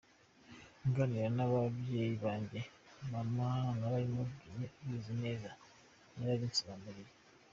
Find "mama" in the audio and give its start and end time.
3.11-3.47